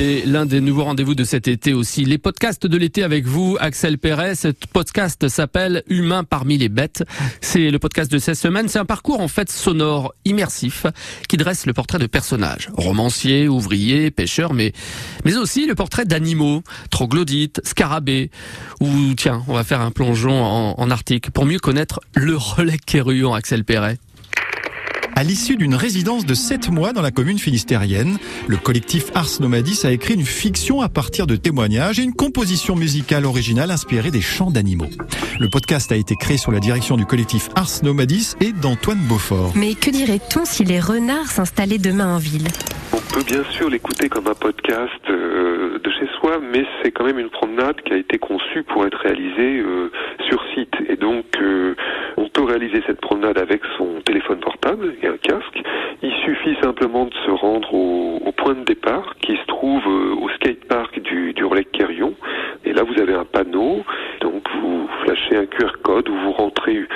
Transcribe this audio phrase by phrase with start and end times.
[0.00, 2.04] C'est l'un des nouveaux rendez-vous de cet été aussi.
[2.04, 4.36] Les podcasts de l'été avec vous, Axel Perret.
[4.36, 7.02] Ce podcast s'appelle Humain parmi les bêtes.
[7.40, 8.68] C'est le podcast de cette semaine.
[8.68, 10.86] C'est un parcours en fait sonore, immersif,
[11.28, 12.68] qui dresse le portrait de personnages.
[12.74, 14.72] Romanciers, ouvriers, pêcheurs, mais,
[15.24, 18.30] mais aussi le portrait d'animaux, troglodytes, scarabées.
[18.78, 22.78] Ou tiens, on va faire un plongeon en, en Arctique pour mieux connaître le relais
[22.78, 23.98] Kéruon, Axel Perret.
[25.18, 29.80] À l'issue d'une résidence de 7 mois dans la commune finistérienne, le collectif Ars Nomadis
[29.82, 34.20] a écrit une fiction à partir de témoignages et une composition musicale originale inspirée des
[34.20, 34.90] chants d'animaux.
[35.40, 39.54] Le podcast a été créé sous la direction du collectif Ars Nomadis et d'Antoine Beaufort.
[39.56, 42.46] Mais que dirait-on si les renards s'installaient demain en ville?
[42.92, 47.04] On peut bien sûr l'écouter comme un podcast euh, de chez soi, mais c'est quand
[47.04, 49.90] même une promenade qui a été conçue pour être réalisée euh,
[50.28, 50.74] sur site.
[50.88, 51.74] Et donc, euh,
[52.16, 55.62] on peut réaliser cette promenade avec son téléphone portable et un casque.
[56.02, 60.14] Il suffit simplement de se rendre au, au point de départ qui se trouve euh,
[60.20, 62.14] au skatepark du, du Relais Quérion.
[62.64, 63.84] Et là, vous avez un panneau.
[64.20, 66.86] Donc, vous flashez un QR code ou vous rentrez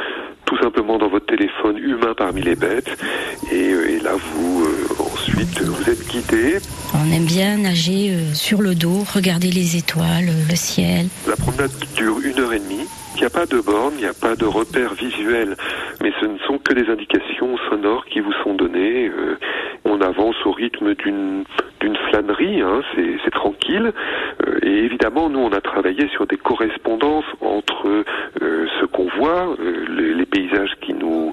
[0.52, 2.96] tout simplement dans votre téléphone humain parmi les bêtes.
[3.50, 6.58] Et, euh, et là, vous euh, ensuite, vous êtes guidé.
[6.94, 11.06] On aime bien nager euh, sur le dos, regarder les étoiles, euh, le ciel.
[11.26, 12.71] La promenade dure une heure et demie.
[13.22, 15.54] Il n'y a pas de borne, il n'y a pas de repères visuels,
[16.02, 19.06] mais ce ne sont que des indications sonores qui vous sont données.
[19.06, 19.38] Euh,
[19.84, 21.44] on avance au rythme d'une
[21.80, 23.92] d'une flânerie, hein, c'est tranquille.
[24.44, 28.04] Euh, et évidemment, nous, on a travaillé sur des correspondances entre
[28.42, 31.32] euh, ce qu'on voit, euh, les, les paysages qui nous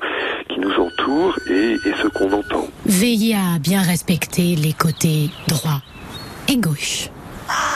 [0.50, 2.68] qui nous entourent et, et ce qu'on entend.
[2.86, 5.82] Veillez à bien respecter les côtés droit
[6.48, 7.10] et gauche.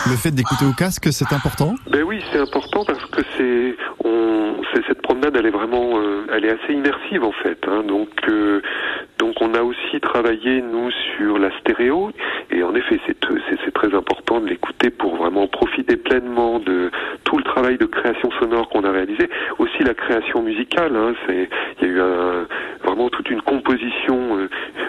[0.08, 1.74] Le fait d'écouter au casque, c'est important?
[1.90, 3.76] Ben oui, c'est important parce que c'est,
[5.36, 7.58] elle est vraiment, euh, elle est assez immersive en fait.
[7.68, 8.62] Hein, donc, euh,
[9.20, 12.12] donc on a aussi travaillé nous sur la stéréo
[12.52, 13.20] et en effet, c'est,
[13.74, 16.92] très important de l'écouter pour vraiment profiter pleinement de
[17.24, 19.30] tout le travail de création sonore qu'on a réalisé.
[19.58, 20.96] Aussi la création musicale.
[20.96, 21.48] Hein, il
[21.82, 22.00] y a eu
[22.84, 24.48] vraiment toute une composition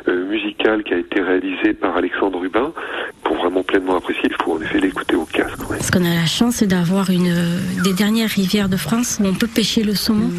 [0.09, 2.73] euh, musicale qui a été réalisée par Alexandre Rubin.
[3.23, 5.71] Pour vraiment pleinement apprécier, il faut en effet l'écouter au casque.
[5.71, 5.74] ouais.
[5.85, 9.47] Parce qu'on a la chance d'avoir une des dernières rivières de France où on peut
[9.47, 10.31] pêcher le saumon.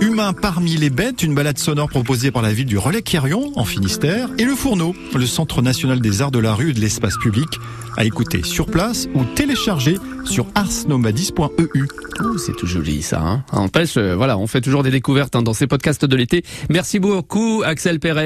[0.00, 3.64] Humain parmi les bêtes, une balade sonore proposée par la ville du Relais Quérion, en
[3.64, 7.16] Finistère, et le Fourneau, le Centre national des arts de la rue et de l'espace
[7.18, 7.48] public,
[7.96, 11.84] à écouter sur place ou télécharger sur arsnomadis.eu.
[12.20, 13.20] Oh, c'est tout joli ça.
[13.20, 16.44] Hein Empêche, euh, voilà, on fait toujours des découvertes hein, dans ces podcasts de l'été.
[16.68, 18.16] Merci beaucoup, Axel Perret.